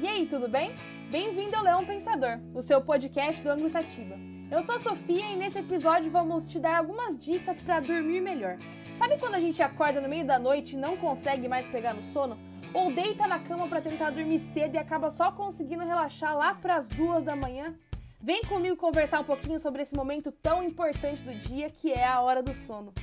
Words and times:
E 0.00 0.06
aí, 0.06 0.26
tudo 0.26 0.48
bem? 0.48 0.76
Bem-vindo 1.10 1.56
ao 1.56 1.64
Leão 1.64 1.84
Pensador, 1.84 2.38
o 2.54 2.62
seu 2.62 2.80
podcast 2.80 3.42
do 3.42 3.50
Ângulo 3.50 3.68
Tatiba. 3.68 4.14
Eu 4.48 4.62
sou 4.62 4.76
a 4.76 4.78
Sofia 4.78 5.32
e 5.32 5.34
nesse 5.34 5.58
episódio 5.58 6.08
vamos 6.08 6.46
te 6.46 6.60
dar 6.60 6.78
algumas 6.78 7.18
dicas 7.18 7.60
para 7.60 7.80
dormir 7.80 8.20
melhor. 8.20 8.58
Sabe 8.96 9.18
quando 9.18 9.34
a 9.34 9.40
gente 9.40 9.60
acorda 9.60 10.00
no 10.00 10.08
meio 10.08 10.24
da 10.24 10.38
noite 10.38 10.76
e 10.76 10.78
não 10.78 10.96
consegue 10.96 11.48
mais 11.48 11.66
pegar 11.66 11.94
no 11.94 12.02
sono? 12.12 12.38
Ou 12.72 12.92
deita 12.92 13.26
na 13.26 13.40
cama 13.40 13.66
para 13.66 13.80
tentar 13.80 14.10
dormir 14.10 14.38
cedo 14.38 14.76
e 14.76 14.78
acaba 14.78 15.10
só 15.10 15.32
conseguindo 15.32 15.84
relaxar 15.84 16.36
lá 16.38 16.54
para 16.54 16.76
as 16.76 16.88
duas 16.88 17.24
da 17.24 17.34
manhã? 17.34 17.74
Vem 18.20 18.42
comigo 18.42 18.76
conversar 18.76 19.18
um 19.18 19.24
pouquinho 19.24 19.58
sobre 19.58 19.82
esse 19.82 19.96
momento 19.96 20.30
tão 20.30 20.62
importante 20.62 21.22
do 21.22 21.34
dia 21.34 21.70
que 21.70 21.92
é 21.92 22.06
a 22.06 22.20
hora 22.20 22.40
do 22.40 22.54
sono. 22.54 22.94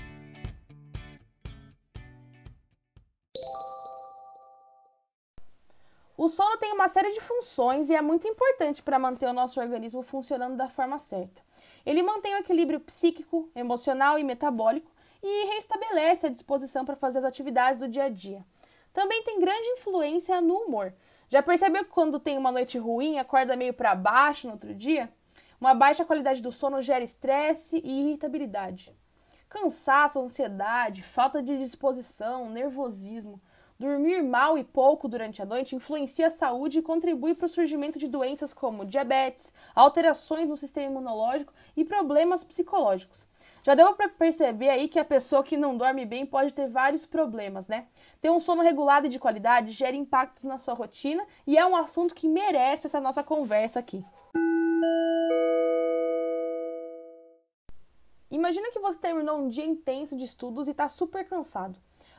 O 6.26 6.28
sono 6.28 6.58
tem 6.58 6.74
uma 6.74 6.88
série 6.88 7.12
de 7.12 7.22
funções 7.22 7.88
e 7.88 7.94
é 7.94 8.02
muito 8.02 8.28
importante 8.28 8.82
para 8.82 8.98
manter 8.98 9.28
o 9.28 9.34
nosso 9.34 9.60
organismo 9.60 10.02
funcionando 10.02 10.58
da 10.58 10.68
forma 10.68 10.98
certa. 10.98 11.40
Ele 11.86 12.02
mantém 12.02 12.34
o 12.34 12.40
equilíbrio 12.40 12.80
psíquico, 12.80 13.48
emocional 13.54 14.18
e 14.18 14.24
metabólico 14.24 14.92
e 15.22 15.46
restabelece 15.54 16.26
a 16.26 16.32
disposição 16.32 16.84
para 16.84 16.96
fazer 16.96 17.20
as 17.20 17.26
atividades 17.26 17.80
do 17.80 17.88
dia 17.88 18.06
a 18.06 18.10
dia. 18.10 18.44
Também 18.92 19.22
tem 19.22 19.40
grande 19.40 19.68
influência 19.68 20.42
no 20.42 20.56
humor. 20.56 20.96
Já 21.30 21.44
percebeu 21.44 21.86
que 21.86 21.92
quando 21.92 22.20
tem 22.20 22.40
uma 22.40 22.52
noite 22.52 22.80
ruim, 22.80 23.20
acorda 23.20 23.56
meio 23.56 23.76
para 23.76 23.94
baixo 23.94 24.48
no 24.48 24.54
outro 24.54 24.74
dia? 24.74 25.14
Uma 25.62 25.76
baixa 25.76 26.04
qualidade 26.04 26.42
do 26.42 26.52
sono 26.52 26.82
gera 26.82 27.04
estresse 27.04 27.80
e 27.84 28.00
irritabilidade. 28.00 28.98
Cansaço, 29.48 30.20
ansiedade, 30.20 31.04
falta 31.04 31.44
de 31.44 31.56
disposição, 31.60 32.50
nervosismo. 32.50 33.40
Dormir 33.78 34.24
mal 34.24 34.58
e 34.58 34.64
pouco 34.64 35.06
durante 35.06 35.42
a 35.42 35.46
noite 35.46 35.76
influencia 35.76 36.28
a 36.28 36.30
saúde 36.30 36.80
e 36.80 36.82
contribui 36.82 37.36
para 37.36 37.46
o 37.46 37.50
surgimento 37.50 38.00
de 38.00 38.08
doenças 38.08 38.54
como 38.54 38.86
diabetes, 38.86 39.54
alterações 39.76 40.48
no 40.48 40.56
sistema 40.56 40.92
imunológico 40.92 41.54
e 41.76 41.84
problemas 41.84 42.42
psicológicos. 42.42 43.26
Já 43.64 43.76
deu 43.76 43.94
para 43.94 44.08
perceber 44.08 44.70
aí 44.70 44.88
que 44.88 44.98
a 44.98 45.04
pessoa 45.04 45.44
que 45.44 45.58
não 45.58 45.76
dorme 45.76 46.06
bem 46.06 46.26
pode 46.26 46.54
ter 46.54 46.70
vários 46.70 47.06
problemas, 47.06 47.68
né? 47.68 47.88
Ter 48.22 48.30
um 48.30 48.40
sono 48.40 48.62
regulado 48.62 49.08
e 49.08 49.10
de 49.10 49.20
qualidade 49.20 49.74
gera 49.74 49.96
impactos 49.96 50.44
na 50.44 50.58
sua 50.58 50.74
rotina 50.74 51.26
e 51.46 51.58
é 51.58 51.66
um 51.66 51.76
assunto 51.76 52.16
que 52.16 52.30
merece 52.30 52.88
essa 52.88 53.02
nossa 53.02 53.24
conversa 53.24 53.80
aqui. 53.80 54.06
Imagina 58.32 58.72
que 58.72 58.80
você 58.80 59.00
terminou 59.00 59.38
um 59.38 59.50
dia 59.50 59.66
intenso 59.66 60.16
de 60.16 60.24
estudos 60.24 60.70
e 60.70 60.72
está 60.72 60.88
super 60.88 61.28
cansado. 61.28 61.78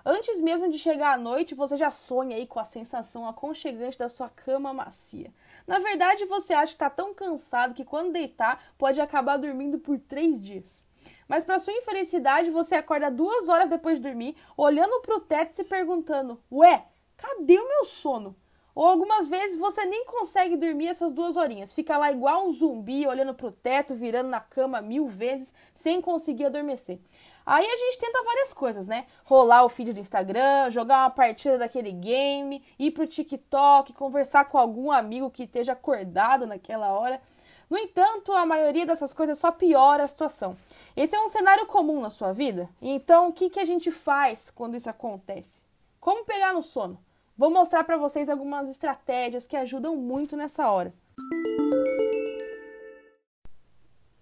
Antes 0.09 0.41
mesmo 0.41 0.71
de 0.71 0.79
chegar 0.79 1.15
à 1.15 1.19
noite, 1.19 1.53
você 1.53 1.77
já 1.77 1.91
sonha 1.91 2.37
aí 2.37 2.47
com 2.47 2.61
a 2.61 2.65
sensação 2.65 3.27
aconchegante 3.27 3.99
da 3.99 4.09
sua 4.09 4.29
cama 4.29 4.73
macia. 4.73 5.35
Na 5.67 5.81
verdade, 5.81 6.25
você 6.27 6.55
acha 6.55 6.67
que 6.67 6.77
está 6.77 6.89
tão 6.89 7.13
cansado 7.13 7.75
que 7.75 7.85
quando 7.85 8.13
deitar 8.13 8.63
pode 8.79 9.01
acabar 9.01 9.37
dormindo 9.37 9.81
por 9.81 9.99
três 9.99 10.41
dias. 10.41 10.87
Mas 11.27 11.43
para 11.43 11.59
sua 11.59 11.73
infelicidade, 11.73 12.51
você 12.51 12.77
acorda 12.77 13.11
duas 13.11 13.49
horas 13.49 13.69
depois 13.69 13.97
de 13.97 14.05
dormir, 14.05 14.37
olhando 14.57 15.01
para 15.01 15.17
o 15.17 15.21
teto 15.21 15.51
e 15.51 15.57
se 15.57 15.65
perguntando: 15.65 16.41
Ué, 16.53 16.87
cadê 17.17 17.59
o 17.59 17.69
meu 17.69 17.85
sono? 17.85 18.37
Ou 18.77 18.87
algumas 18.87 19.27
vezes 19.27 19.57
você 19.57 19.87
nem 19.87 20.05
consegue 20.05 20.55
dormir 20.55 20.89
essas 20.89 21.11
duas 21.11 21.35
horinhas, 21.35 21.73
fica 21.73 21.97
lá 21.97 22.13
igual 22.13 22.47
um 22.47 22.53
zumbi, 22.53 23.07
olhando 23.07 23.33
para 23.35 23.47
o 23.47 23.51
teto, 23.51 23.95
virando 23.95 24.29
na 24.29 24.39
cama 24.39 24.83
mil 24.83 25.09
vezes, 25.09 25.55
sem 25.73 26.01
conseguir 26.01 26.45
adormecer. 26.45 27.01
Aí 27.47 27.65
a 27.65 27.77
gente 27.77 27.99
tenta 28.01 28.25
várias 28.25 28.53
coisas, 28.53 28.89
né? 28.89 29.07
Rolar 29.25 29.65
o 29.65 29.69
feed 29.69 29.93
do 29.93 30.01
Instagram, 30.01 30.69
jogar 30.73 31.05
uma 31.05 31.11
partida 31.11 31.57
daquele 31.57 31.93
game, 31.93 32.61
ir 32.77 32.91
pro 32.91 33.07
TikTok, 33.07 33.93
conversar 33.93 34.47
com 34.47 34.59
algum 34.59 34.91
amigo 34.91 35.31
que 35.31 35.45
esteja 35.45 35.75
acordado 35.75 36.45
naquela 36.45 36.91
hora. 36.91 37.23
No 37.71 37.79
entanto, 37.79 38.33
a 38.33 38.45
maioria 38.45 38.85
dessas 38.85 39.13
coisas 39.13 39.39
só 39.39 39.53
piora 39.53 40.03
a 40.03 40.09
situação. 40.09 40.57
Esse 40.97 41.15
é 41.15 41.21
um 41.21 41.29
cenário 41.29 41.67
comum 41.67 42.01
na 42.01 42.11
sua 42.11 42.33
vida? 42.33 42.69
Então, 42.83 43.29
o 43.29 43.33
que, 43.33 43.49
que 43.49 43.61
a 43.61 43.65
gente 43.65 43.93
faz 43.93 44.51
quando 44.51 44.77
isso 44.77 44.91
acontece? 44.91 45.63
Como 46.01 46.25
pegar 46.25 46.53
no 46.53 46.65
sono? 46.65 46.99
Vou 47.39 47.51
mostrar 47.51 47.85
para 47.85 47.97
vocês 47.97 48.29
algumas 48.29 48.69
estratégias 48.69 49.47
que 49.47 49.57
ajudam 49.57 49.95
muito 49.95 50.37
nessa 50.37 50.69
hora. 50.69 50.93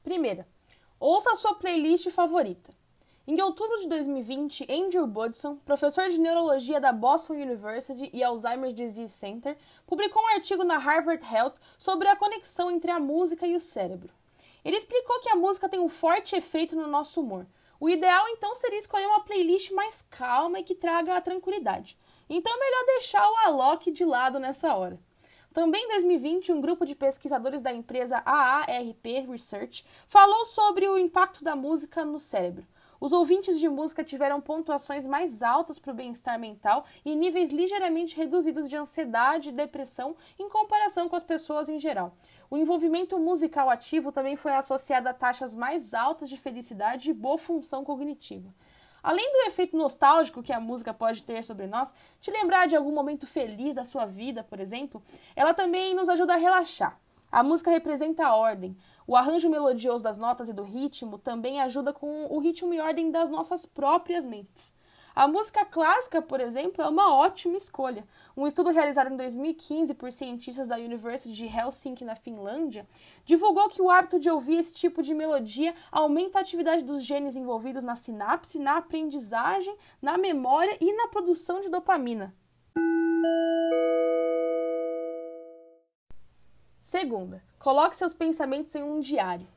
Primeira, 0.03 0.47
ouça 1.01 1.33
a 1.33 1.37
sua 1.37 1.55
playlist 1.55 2.11
favorita. 2.11 2.84
Em 3.27 3.41
outubro 3.41 3.81
de 3.81 3.89
2020, 3.89 4.71
Andrew 4.71 5.07
Budson, 5.07 5.57
professor 5.65 6.11
de 6.11 6.21
neurologia 6.21 6.79
da 6.79 6.93
Boston 6.93 7.33
University 7.33 8.11
e 8.13 8.23
Alzheimer's 8.23 8.77
Disease 8.77 9.15
Center, 9.15 9.57
publicou 9.87 10.23
um 10.23 10.35
artigo 10.35 10.63
na 10.63 10.77
Harvard 10.77 11.25
Health 11.25 11.55
sobre 11.79 12.07
a 12.07 12.17
conexão 12.17 12.71
entre 12.71 12.91
a 12.91 13.01
música 13.01 13.47
e 13.47 13.57
o 13.57 13.61
cérebro. 13.61 14.13
Ele 14.63 14.77
explicou 14.77 15.21
que 15.21 15.31
a 15.31 15.37
música 15.37 15.71
tem 15.71 15.81
um 15.81 15.89
forte 15.89 16.37
efeito 16.37 16.77
no 16.77 16.87
nosso 16.87 17.19
humor. 17.19 17.47
O 17.81 17.89
ideal 17.89 18.29
então 18.29 18.55
seria 18.55 18.79
escolher 18.79 19.07
uma 19.07 19.25
playlist 19.25 19.71
mais 19.71 20.03
calma 20.11 20.61
e 20.61 20.63
que 20.63 20.75
traga 20.75 21.17
a 21.17 21.21
tranquilidade. 21.23 21.97
Então 22.29 22.55
é 22.55 22.59
melhor 22.59 22.85
deixar 22.85 23.27
o 23.27 23.37
Alok 23.47 23.91
de 23.91 24.05
lado 24.05 24.39
nessa 24.39 24.75
hora. 24.75 25.01
Também 25.55 25.83
em 25.83 25.89
2020, 25.89 26.53
um 26.53 26.61
grupo 26.61 26.85
de 26.85 26.95
pesquisadores 26.95 27.63
da 27.63 27.73
empresa 27.73 28.23
AARP 28.27 29.07
Research 29.31 29.83
falou 30.07 30.45
sobre 30.45 30.87
o 30.87 30.99
impacto 30.99 31.43
da 31.43 31.57
música 31.57 32.05
no 32.05 32.21
cérebro. 32.21 32.67
Os 33.01 33.13
ouvintes 33.13 33.59
de 33.59 33.69
música 33.69 34.05
tiveram 34.05 34.41
pontuações 34.41 35.07
mais 35.07 35.43
altas 35.43 35.79
para 35.79 35.93
o 35.93 35.95
bem-estar 35.95 36.39
mental 36.39 36.85
e 37.05 37.15
níveis 37.15 37.51
ligeiramente 37.51 38.17
reduzidos 38.17 38.69
de 38.69 38.77
ansiedade 38.77 39.49
e 39.49 39.53
depressão 39.53 40.17
em 40.39 40.49
comparação 40.49 41.09
com 41.09 41.17
as 41.17 41.25
pessoas 41.25 41.69
em 41.69 41.79
geral. 41.79 42.17
O 42.51 42.57
envolvimento 42.57 43.19
musical 43.19 43.69
ativo 43.69 44.13
também 44.13 44.37
foi 44.37 44.53
associado 44.53 45.09
a 45.09 45.15
taxas 45.15 45.55
mais 45.55 45.93
altas 45.93 46.29
de 46.29 46.37
felicidade 46.37 47.11
e 47.11 47.15
boa 47.15 47.39
função 47.39 47.85
cognitiva. 47.85 48.55
Além 49.03 49.31
do 49.33 49.49
efeito 49.49 49.77
nostálgico 49.77 50.43
que 50.43 50.53
a 50.53 50.59
música 50.59 50.95
pode 50.95 51.23
ter 51.23 51.45
sobre 51.45 51.67
nós, 51.67 51.95
te 52.23 52.31
lembrar 52.31 52.67
de 52.67 52.75
algum 52.75 52.91
momento 52.91 53.27
feliz 53.27 53.75
da 53.75 53.85
sua 53.85 54.07
vida, 54.07 54.43
por 54.43 54.59
exemplo, 54.59 55.03
ela 55.37 55.53
também 55.53 55.95
nos 55.95 56.09
ajuda 56.09 56.33
a 56.33 56.39
relaxar. 56.39 56.99
A 57.31 57.43
música 57.43 57.71
representa 57.71 58.25
a 58.25 58.37
ordem. 58.37 58.77
O 59.07 59.17
arranjo 59.17 59.51
melodioso 59.51 60.03
das 60.03 60.17
notas 60.17 60.49
e 60.49 60.53
do 60.53 60.63
ritmo 60.63 61.19
também 61.19 61.61
ajuda 61.61 61.93
com 61.93 62.27
o 62.27 62.39
ritmo 62.39 62.73
e 62.73 62.81
ordem 62.81 63.11
das 63.11 63.29
nossas 63.29 63.67
próprias 63.67 64.25
mentes. 64.25 64.75
A 65.15 65.29
música 65.29 65.65
clássica, 65.65 66.21
por 66.21 66.41
exemplo, 66.41 66.83
é 66.83 66.89
uma 66.89 67.15
ótima 67.15 67.57
escolha. 67.57 68.05
Um 68.37 68.49
estudo 68.49 68.71
realizado 68.71 69.13
em 69.13 69.17
2015 69.17 69.95
por 69.95 70.11
cientistas 70.11 70.67
da 70.67 70.75
University 70.75 71.33
de 71.33 71.47
Helsinki, 71.47 72.05
na 72.05 72.17
Finlândia, 72.17 72.85
divulgou 73.25 73.69
que 73.69 73.81
o 73.81 73.89
hábito 73.89 74.19
de 74.19 74.29
ouvir 74.29 74.57
esse 74.57 74.75
tipo 74.75 75.05
de 75.05 75.15
melodia 75.15 75.73
aumenta 75.93 76.39
a 76.39 76.41
atividade 76.41 76.83
dos 76.83 77.05
genes 77.05 77.37
envolvidos 77.37 77.85
na 77.85 77.95
sinapse, 77.95 78.59
na 78.59 78.79
aprendizagem, 78.79 79.77
na 80.03 80.19
memória 80.19 80.77
e 80.81 80.93
na 80.97 81.07
produção 81.07 81.61
de 81.61 81.69
dopamina. 81.69 82.35
Segunda, 86.97 87.43
coloque 87.59 87.97
seus 87.97 88.15
pensamentos 88.15 88.73
em 88.73 88.85
um 88.85 89.01
diário. 89.01 89.49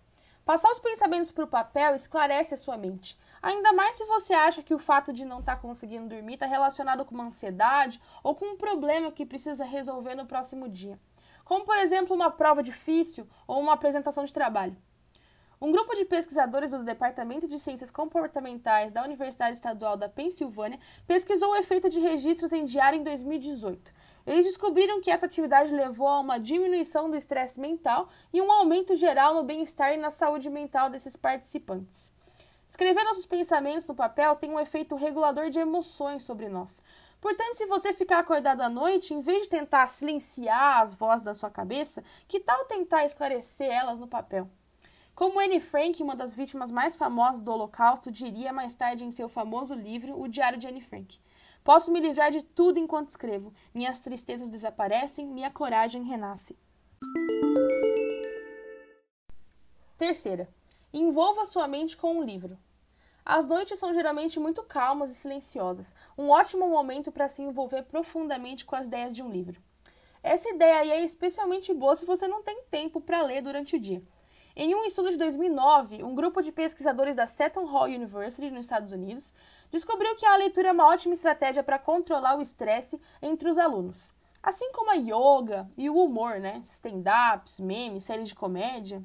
Passar 0.44 0.72
os 0.72 0.80
pensamentos 0.80 1.30
para 1.30 1.44
o 1.44 1.48
papel 1.48 1.96
esclarece 1.96 2.56
a 2.56 2.58
sua 2.58 2.80
mente. 2.80 3.16
Ainda 3.44 3.72
mais 3.74 3.96
se 3.96 4.06
você 4.06 4.34
acha 4.34 4.64
que 4.64 4.74
o 4.74 4.80
fato 4.80 5.14
de 5.14 5.24
não 5.24 5.38
estar 5.42 5.56
tá 5.56 5.62
conseguindo 5.62 6.10
dormir 6.10 6.34
está 6.34 6.48
relacionado 6.48 7.06
com 7.06 7.14
uma 7.14 7.26
ansiedade 7.26 8.02
ou 8.24 8.34
com 8.34 8.54
um 8.54 8.58
problema 8.58 9.12
que 9.12 9.24
precisa 9.24 9.64
resolver 9.66 10.16
no 10.16 10.26
próximo 10.26 10.68
dia. 10.68 11.00
Como, 11.46 11.64
por 11.64 11.78
exemplo, 11.78 12.16
uma 12.16 12.32
prova 12.32 12.64
difícil 12.64 13.30
ou 13.46 13.60
uma 13.62 13.74
apresentação 13.74 14.26
de 14.26 14.34
trabalho. 14.34 14.76
Um 15.62 15.72
grupo 15.72 15.96
de 15.96 16.06
pesquisadores 16.06 16.72
do 16.72 16.84
Departamento 16.84 17.48
de 17.48 17.60
Ciências 17.60 17.92
Comportamentais 17.92 18.92
da 18.92 19.04
Universidade 19.04 19.58
Estadual 19.58 19.96
da 19.96 20.10
Pensilvânia 20.10 20.80
pesquisou 21.08 21.52
o 21.52 21.56
efeito 21.56 21.88
de 21.88 22.00
registros 22.00 22.52
em 22.52 22.66
diário 22.66 23.00
em 23.00 23.04
2018. 23.04 23.92
Eles 24.28 24.44
descobriram 24.44 25.00
que 25.00 25.10
essa 25.10 25.26
atividade 25.26 25.74
levou 25.74 26.10
a 26.10 26.20
uma 26.20 26.38
diminuição 26.38 27.10
do 27.10 27.16
estresse 27.16 27.62
mental 27.62 28.10
e 28.34 28.42
um 28.42 28.52
aumento 28.52 28.94
geral 28.94 29.34
no 29.34 29.44
bem-estar 29.44 29.94
e 29.94 29.98
na 29.98 30.10
saúde 30.10 30.50
mental 30.50 30.90
desses 30.90 31.16
participantes. 31.16 32.12
Escrever 32.68 33.06
nossos 33.06 33.26
pensamentos 33.26 33.88
no 33.88 33.96
papel 33.96 34.36
tem 34.36 34.52
um 34.52 34.60
efeito 34.60 34.98
regulador 34.98 35.50
de 35.50 35.60
emoções 35.60 36.24
sobre 36.24 36.50
nós. 36.50 36.84
Portanto, 37.22 37.56
se 37.56 37.66
você 37.68 37.94
ficar 37.94 38.20
acordado 38.20 38.60
à 38.60 38.70
noite, 38.70 39.14
em 39.14 39.22
vez 39.22 39.44
de 39.44 39.50
tentar 39.50 39.88
silenciar 39.88 40.82
as 40.82 40.94
vozes 40.94 41.24
da 41.24 41.34
sua 41.34 41.50
cabeça, 41.50 42.04
que 42.28 42.42
tal 42.42 42.66
tentar 42.66 43.06
esclarecer 43.06 43.72
elas 43.72 43.98
no 43.98 44.08
papel? 44.08 44.50
Como 45.16 45.40
Anne 45.40 45.62
Frank, 45.62 46.04
uma 46.04 46.18
das 46.18 46.36
vítimas 46.36 46.70
mais 46.70 46.98
famosas 46.98 47.42
do 47.42 47.50
Holocausto, 47.50 48.12
diria 48.12 48.52
mais 48.52 48.76
tarde 48.76 49.06
em 49.06 49.10
seu 49.10 49.30
famoso 49.30 49.74
livro 49.74 50.20
O 50.20 50.28
Diário 50.28 50.60
de 50.60 50.68
Anne 50.68 50.82
Frank: 50.82 51.18
Posso 51.68 51.92
me 51.92 52.00
livrar 52.00 52.32
de 52.32 52.42
tudo 52.44 52.80
enquanto 52.80 53.10
escrevo. 53.10 53.54
Minhas 53.74 54.00
tristezas 54.00 54.48
desaparecem, 54.48 55.28
minha 55.28 55.52
coragem 55.52 56.02
renasce. 56.02 56.58
Terceira, 59.98 60.48
envolva 60.94 61.46
sua 61.46 61.68
mente 61.68 61.98
com 61.98 62.20
um 62.20 62.24
livro. 62.24 62.58
As 63.26 63.46
noites 63.46 63.78
são 63.78 63.94
geralmente 63.94 64.40
muito 64.40 64.64
calmas 64.64 65.12
e 65.12 65.16
silenciosas, 65.16 65.94
um 66.18 66.30
ótimo 66.30 66.70
momento 66.70 67.12
para 67.12 67.28
se 67.28 67.42
envolver 67.42 67.84
profundamente 67.84 68.64
com 68.64 68.78
as 68.78 68.88
ideias 68.88 69.14
de 69.14 69.22
um 69.22 69.30
livro. 69.30 69.62
Essa 70.24 70.48
ideia 70.48 70.80
aí 70.80 70.92
é 70.92 71.04
especialmente 71.04 71.74
boa 71.74 71.98
se 71.98 72.06
você 72.06 72.30
não 72.30 72.44
tem 72.44 72.64
tempo 72.72 73.02
para 73.02 73.22
ler 73.22 73.42
durante 73.42 73.76
o 73.76 73.80
dia. 73.80 74.02
Em 74.60 74.74
um 74.74 74.86
estudo 74.86 75.12
de 75.12 75.18
2009, 75.18 76.04
um 76.04 76.16
grupo 76.16 76.42
de 76.42 76.52
pesquisadores 76.52 77.16
da 77.16 77.28
Seton 77.28 77.66
Hall 77.66 77.84
University, 77.84 78.50
nos 78.50 78.66
Estados 78.66 78.92
Unidos, 78.92 79.32
descobriu 79.72 80.16
que 80.16 80.26
a 80.26 80.36
leitura 80.36 80.70
é 80.70 80.72
uma 80.72 80.88
ótima 80.88 81.14
estratégia 81.14 81.64
para 81.64 81.80
controlar 81.80 82.38
o 82.38 82.42
estresse 82.42 83.00
entre 83.22 83.50
os 83.50 83.58
alunos. 83.58 84.14
Assim 84.42 84.72
como 84.72 84.92
a 84.92 84.96
yoga 84.96 85.70
e 85.78 85.90
o 85.90 85.98
humor, 85.98 86.40
né? 86.40 86.62
Stand-ups, 86.64 87.60
memes, 87.60 88.04
séries 88.04 88.30
de 88.30 88.36
comédia. 88.36 89.04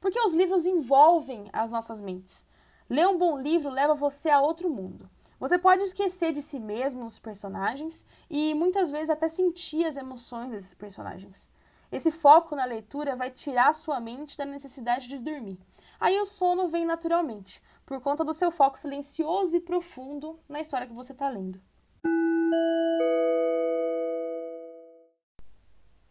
Porque 0.00 0.20
os 0.20 0.34
livros 0.34 0.66
envolvem 0.66 1.44
as 1.52 1.70
nossas 1.70 2.00
mentes. 2.00 2.46
Ler 2.88 3.06
um 3.06 3.16
bom 3.16 3.38
livro 3.38 3.70
leva 3.70 3.94
você 3.94 4.28
a 4.28 4.40
outro 4.40 4.68
mundo. 4.68 5.08
Você 5.40 5.58
pode 5.58 5.82
esquecer 5.82 6.32
de 6.32 6.42
si 6.42 6.58
mesmo 6.58 7.04
nos 7.04 7.18
personagens 7.18 8.04
e 8.30 8.54
muitas 8.54 8.90
vezes 8.90 9.10
até 9.10 9.28
sentir 9.28 9.84
as 9.84 9.96
emoções 9.96 10.50
desses 10.50 10.74
personagens. 10.74 11.48
Esse 11.92 12.10
foco 12.10 12.56
na 12.56 12.64
leitura 12.64 13.14
vai 13.14 13.30
tirar 13.30 13.74
sua 13.74 14.00
mente 14.00 14.36
da 14.36 14.44
necessidade 14.44 15.08
de 15.08 15.18
dormir. 15.18 15.58
Aí 16.00 16.18
o 16.18 16.26
sono 16.26 16.68
vem 16.68 16.84
naturalmente, 16.84 17.62
por 17.84 18.00
conta 18.00 18.24
do 18.24 18.34
seu 18.34 18.50
foco 18.50 18.78
silencioso 18.78 19.56
e 19.56 19.60
profundo 19.60 20.40
na 20.48 20.60
história 20.60 20.86
que 20.86 20.92
você 20.92 21.12
está 21.12 21.28
lendo. 21.28 21.60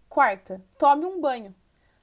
Quarta, 0.07 0.63
tome 0.77 1.05
um 1.05 1.19
banho. 1.19 1.55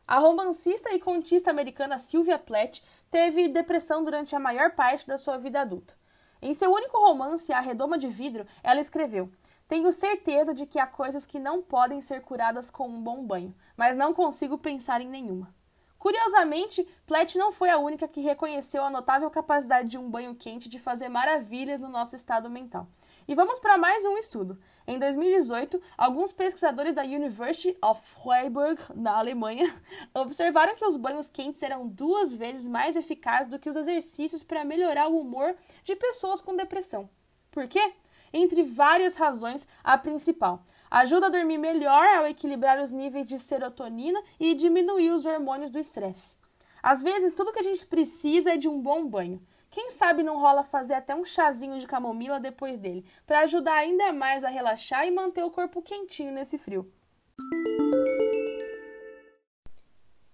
A 0.07 0.19
romancista 0.19 0.93
e 0.93 0.99
contista 0.99 1.51
americana 1.51 1.97
Sylvia 1.97 2.37
Plath 2.37 2.81
teve 3.09 3.47
depressão 3.47 4.03
durante 4.03 4.35
a 4.35 4.41
maior 4.41 4.73
parte 4.75 5.07
da 5.07 5.17
sua 5.17 5.39
vida 5.39 5.61
adulta. 5.61 5.95
Em 6.43 6.53
seu 6.53 6.73
único 6.73 6.99
romance, 6.99 7.53
A 7.53 7.61
Redoma 7.61 7.97
de 7.97 8.09
Vidro, 8.09 8.45
ela 8.65 8.81
escreveu: 8.81 9.31
Tenho 9.69 9.93
certeza 9.93 10.53
de 10.53 10.67
que 10.67 10.81
há 10.81 10.87
coisas 10.87 11.25
que 11.25 11.39
não 11.39 11.63
podem 11.63 12.01
ser 12.01 12.23
curadas 12.23 12.71
com 12.71 12.89
um 12.89 13.01
bom 13.01 13.25
banho, 13.25 13.55
mas 13.77 13.97
não 13.97 14.13
consigo 14.13 14.59
pensar 14.59 15.01
em 15.01 15.09
nenhuma. 15.09 15.55
Curiosamente, 16.01 16.89
Platt 17.07 17.37
não 17.37 17.53
foi 17.53 17.69
a 17.69 17.77
única 17.77 18.09
que 18.09 18.23
reconheceu 18.23 18.83
a 18.83 18.89
notável 18.89 19.31
capacidade 19.31 19.87
de 19.87 19.99
um 19.99 20.11
banho 20.11 20.35
quente 20.35 20.67
de 20.67 20.79
fazer 20.79 21.11
maravilhas 21.11 21.79
no 21.79 21.91
nosso 21.91 22.17
estado 22.17 22.49
mental. 22.49 22.89
E 23.29 23.35
vamos 23.35 23.59
para 23.59 23.77
mais 23.77 24.03
um 24.07 24.17
estudo. 24.17 24.59
Em 24.87 24.99
2018, 24.99 25.79
alguns 25.99 26.33
pesquisadores 26.33 26.95
da 26.95 27.03
University 27.03 27.77
of 27.85 28.01
Freiburg, 28.03 28.81
na 28.95 29.19
Alemanha, 29.19 29.71
observaram 30.15 30.75
que 30.75 30.87
os 30.87 30.97
banhos 30.97 31.29
quentes 31.29 31.63
eram 31.63 31.87
duas 31.87 32.35
vezes 32.35 32.67
mais 32.67 32.97
eficazes 32.97 33.51
do 33.51 33.59
que 33.59 33.69
os 33.69 33.77
exercícios 33.77 34.43
para 34.43 34.65
melhorar 34.65 35.09
o 35.09 35.21
humor 35.21 35.55
de 35.85 35.95
pessoas 35.95 36.41
com 36.41 36.57
depressão. 36.57 37.11
Por 37.51 37.69
quê? 37.69 37.93
Entre 38.33 38.63
várias 38.63 39.17
razões, 39.17 39.69
a 39.85 39.99
principal. 39.99 40.65
Ajuda 40.91 41.29
a 41.29 41.31
dormir 41.31 41.57
melhor 41.57 42.05
ao 42.17 42.27
equilibrar 42.27 42.83
os 42.83 42.91
níveis 42.91 43.25
de 43.25 43.39
serotonina 43.39 44.21
e 44.41 44.55
diminuir 44.55 45.13
os 45.13 45.25
hormônios 45.25 45.71
do 45.71 45.79
estresse. 45.79 46.37
Às 46.83 47.01
vezes, 47.01 47.33
tudo 47.33 47.53
que 47.53 47.61
a 47.61 47.63
gente 47.63 47.87
precisa 47.87 48.55
é 48.55 48.57
de 48.57 48.69
um 48.69 48.81
bom 48.81 49.07
banho. 49.07 49.41
Quem 49.71 49.91
sabe 49.91 50.25
não 50.25 50.41
rola 50.41 50.65
fazer 50.65 50.95
até 50.95 51.15
um 51.15 51.25
chazinho 51.25 51.79
de 51.79 51.87
camomila 51.87 52.41
depois 52.41 52.81
dele, 52.81 53.07
para 53.25 53.43
ajudar 53.43 53.75
ainda 53.75 54.13
mais 54.13 54.43
a 54.43 54.49
relaxar 54.49 55.07
e 55.07 55.13
manter 55.13 55.45
o 55.45 55.51
corpo 55.53 55.81
quentinho 55.81 56.33
nesse 56.33 56.59
frio. 56.59 56.93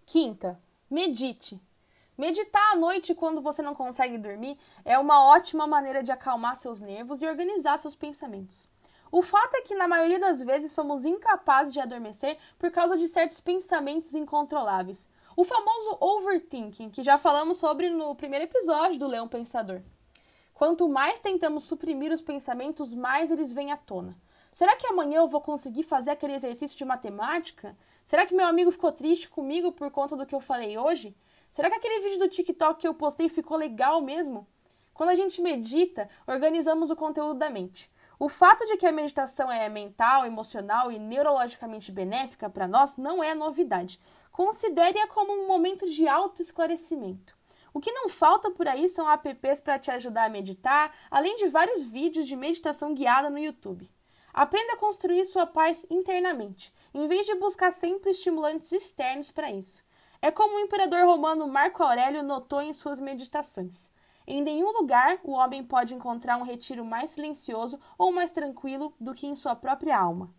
Quinta, 0.07 0.59
medite. 0.89 1.61
Meditar 2.17 2.73
à 2.73 2.77
noite 2.77 3.15
quando 3.15 3.43
você 3.43 3.61
não 3.61 3.75
consegue 3.75 4.17
dormir 4.17 4.59
é 4.87 4.99
uma 4.99 5.23
ótima 5.23 5.67
maneira 5.67 6.03
de 6.03 6.11
acalmar 6.11 6.57
seus 6.57 6.81
nervos 6.81 7.21
e 7.21 7.27
organizar 7.27 7.79
seus 7.79 7.95
pensamentos. 7.95 8.67
O 9.19 9.23
fato 9.23 9.55
é 9.55 9.63
que, 9.63 9.75
na 9.75 9.89
maioria 9.89 10.19
das 10.19 10.43
vezes, 10.43 10.73
somos 10.73 11.07
incapazes 11.07 11.73
de 11.73 11.81
adormecer 11.81 12.37
por 12.59 12.71
causa 12.71 12.99
de 12.99 13.09
certos 13.09 13.41
pensamentos 13.41 14.13
incontroláveis. 14.13 15.09
O 15.35 15.43
famoso 15.43 15.97
overthinking, 15.99 16.91
que 16.91 17.03
já 17.03 17.17
falamos 17.17 17.57
sobre 17.57 17.89
no 17.89 18.15
primeiro 18.15 18.45
episódio 18.45 18.99
do 18.99 19.07
Leão 19.07 19.27
Pensador. 19.27 19.81
Quanto 20.53 20.87
mais 20.87 21.19
tentamos 21.19 21.65
suprimir 21.65 22.13
os 22.13 22.21
pensamentos, 22.21 22.93
mais 22.93 23.31
eles 23.31 23.55
vêm 23.55 23.73
à 23.73 23.77
tona. 23.79 24.15
Será 24.53 24.77
que 24.77 24.87
amanhã 24.87 25.21
eu 25.21 25.29
vou 25.29 25.41
conseguir 25.41 25.85
fazer 25.85 26.11
aquele 26.11 26.35
exercício 26.35 26.77
de 26.77 26.85
matemática? 26.85 27.75
Será 28.05 28.27
que 28.27 28.35
meu 28.35 28.47
amigo 28.47 28.71
ficou 28.71 28.93
triste 28.93 29.31
comigo 29.31 29.73
por 29.73 29.91
conta 29.91 30.15
do 30.15 30.27
que 30.27 30.35
eu 30.35 30.41
falei 30.41 30.77
hoje? 30.77 31.17
Será 31.51 31.71
que 31.71 31.77
aquele 31.77 32.01
vídeo 32.01 32.19
do 32.19 32.29
TikTok 32.29 32.81
que 32.83 32.87
eu 32.87 32.93
postei 32.93 33.31
ficou 33.31 33.57
legal 33.57 34.03
mesmo? 34.03 34.47
Quando 34.93 35.09
a 35.09 35.15
gente 35.15 35.41
medita, 35.41 36.07
organizamos 36.27 36.91
o 36.91 36.97
conteúdo 36.97 37.39
da 37.39 37.49
mente. 37.49 37.91
O 38.19 38.31
fato 38.31 38.65
de 38.65 38.79
que 38.79 38.87
a 38.87 38.93
meditação 38.93 39.53
é 39.53 39.69
mental, 39.69 40.25
emocional 40.25 40.91
e 40.91 40.99
neurologicamente 40.99 41.93
benéfica 41.93 42.49
para 42.49 42.67
nós 42.67 42.97
não 42.97 43.23
é 43.23 43.35
novidade. 43.35 44.01
Considere-a 44.33 45.07
como 45.07 45.35
um 45.35 45.47
momento 45.47 45.87
de 45.89 46.09
autoesclarecimento. 46.09 47.37
O 47.75 47.81
que 47.81 47.93
não 47.93 48.09
falta 48.09 48.51
por 48.51 48.67
aí 48.67 48.89
são 48.89 49.07
apps 49.07 49.61
para 49.61 49.79
te 49.79 49.91
ajudar 49.91 50.25
a 50.25 50.31
meditar, 50.31 50.97
além 51.11 51.37
de 51.37 51.49
vários 51.49 51.85
vídeos 51.85 52.27
de 52.27 52.35
meditação 52.35 52.95
guiada 52.95 53.29
no 53.29 53.39
YouTube. 53.39 53.87
Aprenda 54.33 54.73
a 54.73 54.79
construir 54.79 55.27
sua 55.27 55.47
paz 55.47 55.85
internamente, 55.91 56.73
em 56.95 57.07
vez 57.09 57.27
de 57.27 57.35
buscar 57.35 57.71
sempre 57.71 58.11
estimulantes 58.13 58.73
externos 58.73 59.31
para 59.31 59.51
isso. 59.51 59.85
É 60.23 60.31
como 60.31 60.57
o 60.57 60.61
imperador 60.61 61.05
romano 61.05 61.47
Marco 61.47 61.83
Aurélio 61.83 62.23
notou 62.23 62.63
em 62.63 62.73
suas 62.73 62.99
meditações. 62.99 63.91
Em 64.27 64.43
nenhum 64.43 64.73
lugar 64.73 65.21
o 65.23 65.31
homem 65.31 65.63
pode 65.63 65.95
encontrar 65.95 66.37
um 66.37 66.43
retiro 66.43 66.85
mais 66.85 67.13
silencioso 67.13 67.79
ou 67.97 68.11
mais 68.11 68.33
tranquilo 68.33 68.93
do 68.99 69.15
que 69.15 69.27
em 69.27 69.37
sua 69.37 69.55
própria 69.55 69.97
alma. 69.97 70.35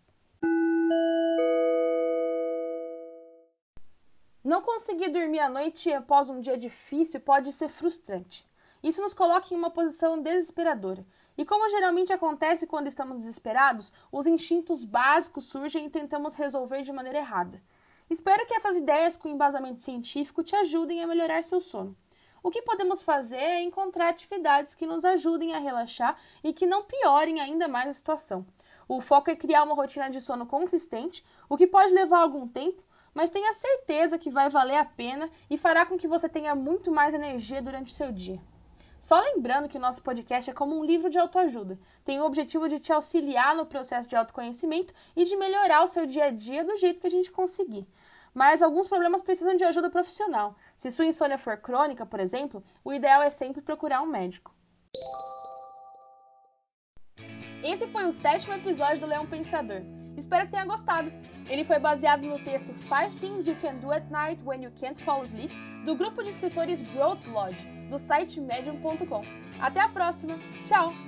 Não 4.44 4.62
conseguir 4.62 5.10
dormir 5.10 5.40
à 5.40 5.50
noite 5.50 5.92
após 5.94 6.30
um 6.30 6.42
dia 6.42 6.58
difícil 6.58 7.22
pode 7.22 7.52
ser 7.54 7.70
frustrante. 7.70 8.46
Isso 8.84 9.02
nos 9.02 9.14
coloca 9.14 9.54
em 9.54 9.58
uma 9.58 9.70
posição 9.70 10.22
desesperadora. 10.22 11.06
E 11.38 11.46
como 11.46 11.70
geralmente 11.70 12.12
acontece 12.12 12.68
quando 12.68 12.88
estamos 12.88 13.18
desesperados, 13.18 13.94
os 14.12 14.26
instintos 14.26 14.84
básicos 14.84 15.46
surgem 15.46 15.86
e 15.86 15.90
tentamos 15.90 16.36
resolver 16.36 16.82
de 16.82 16.92
maneira 16.92 17.20
errada. 17.20 17.62
Espero 18.10 18.46
que 18.46 18.56
essas 18.56 18.78
ideias 18.78 19.16
com 19.16 19.28
embasamento 19.28 19.82
científico 19.82 20.44
te 20.44 20.56
ajudem 20.56 21.02
a 21.02 21.08
melhorar 21.08 21.44
seu 21.44 21.60
sono. 21.62 21.96
O 22.48 22.50
que 22.50 22.62
podemos 22.62 23.04
fazer 23.04 23.36
é 23.36 23.62
encontrar 23.62 24.08
atividades 24.08 24.74
que 24.74 24.86
nos 24.86 25.04
ajudem 25.04 25.54
a 25.54 25.60
relaxar 25.60 26.18
e 26.42 26.54
que 26.54 26.66
não 26.66 26.82
piorem 26.82 27.42
ainda 27.42 27.68
mais 27.68 27.90
a 27.90 27.92
situação. 27.92 28.46
O 28.88 29.02
foco 29.02 29.30
é 29.30 29.36
criar 29.36 29.64
uma 29.64 29.76
rotina 29.76 30.10
de 30.10 30.22
sono 30.22 30.46
consistente, 30.46 31.26
o 31.50 31.58
que 31.58 31.68
pode 31.68 31.94
levar 31.94 32.20
algum 32.20 32.48
tempo, 32.48 32.82
mas 33.14 33.30
tenha 33.30 33.54
certeza 33.54 34.18
que 34.18 34.30
vai 34.30 34.50
valer 34.50 34.78
a 34.78 34.86
pena 34.86 35.30
e 35.50 35.58
fará 35.58 35.86
com 35.86 35.98
que 35.98 36.08
você 36.08 36.30
tenha 36.30 36.56
muito 36.56 36.90
mais 36.90 37.14
energia 37.14 37.62
durante 37.62 37.92
o 37.92 37.96
seu 37.98 38.14
dia. 38.14 38.42
Só 38.98 39.20
lembrando 39.20 39.68
que 39.68 39.78
o 39.78 39.82
nosso 39.82 40.02
podcast 40.02 40.50
é 40.50 40.54
como 40.54 40.74
um 40.74 40.86
livro 40.86 41.10
de 41.10 41.20
autoajuda. 41.20 41.78
Tem 42.06 42.22
o 42.22 42.26
objetivo 42.26 42.70
de 42.70 42.80
te 42.80 42.94
auxiliar 42.94 43.58
no 43.58 43.66
processo 43.66 44.08
de 44.08 44.16
autoconhecimento 44.16 44.94
e 45.18 45.26
de 45.26 45.36
melhorar 45.36 45.84
o 45.84 45.88
seu 45.88 46.06
dia 46.06 46.28
a 46.28 46.32
dia 46.32 46.64
do 46.64 46.78
jeito 46.78 47.02
que 47.02 47.08
a 47.08 47.12
gente 47.12 47.30
conseguir. 47.30 47.86
Mas 48.38 48.62
alguns 48.62 48.88
problemas 48.88 49.24
precisam 49.24 49.56
de 49.56 49.64
ajuda 49.64 49.90
profissional. 49.90 50.56
Se 50.76 50.92
sua 50.92 51.06
insônia 51.06 51.40
for 51.40 51.58
crônica, 51.58 52.06
por 52.06 52.20
exemplo, 52.20 52.64
o 52.86 52.94
ideal 52.94 53.24
é 53.24 53.32
sempre 53.32 53.64
procurar 53.64 54.04
um 54.04 54.06
médico. 54.06 54.54
Esse 57.64 57.88
foi 57.88 58.06
o 58.06 58.12
sétimo 58.12 58.54
episódio 58.54 59.00
do 59.00 59.08
Leão 59.08 59.26
Pensador. 59.26 59.82
Espero 60.16 60.46
que 60.46 60.52
tenha 60.52 60.66
gostado. 60.66 61.12
Ele 61.50 61.64
foi 61.64 61.80
baseado 61.80 62.28
no 62.28 62.38
texto 62.44 62.72
Five 62.76 63.16
Things 63.20 63.48
You 63.48 63.56
Can 63.60 63.78
Do 63.78 63.92
at 63.92 64.08
Night 64.12 64.44
When 64.46 64.64
You 64.64 64.72
Can't 64.80 65.04
Fall 65.04 65.24
Asleep, 65.24 65.52
do 65.84 65.96
grupo 65.96 66.22
de 66.22 66.30
escritores 66.30 66.84
Growth 66.84 67.26
Lodge, 67.26 67.68
do 67.90 67.98
site 67.98 68.40
medium.com. 68.40 69.24
Até 69.60 69.80
a 69.80 69.90
próxima. 69.90 70.38
Tchau! 70.64 71.07